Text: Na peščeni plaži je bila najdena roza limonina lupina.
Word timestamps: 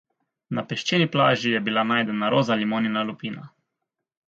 Na 0.59 0.63
peščeni 0.71 1.07
plaži 1.15 1.51
je 1.51 1.61
bila 1.67 1.85
najdena 1.91 2.31
roza 2.37 2.59
limonina 2.65 3.07
lupina. 3.13 3.49